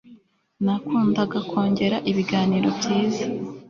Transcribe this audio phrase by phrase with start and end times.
[0.63, 3.25] nakundaga kongera ibiganiro byiza